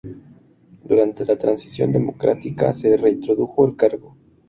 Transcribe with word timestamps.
Durante 0.83 1.23
la 1.27 1.35
transición 1.37 1.91
democrática 1.91 2.73
se 2.73 2.97
reintrodujo 2.97 3.67
el 3.67 3.75
cargo. 3.75 4.15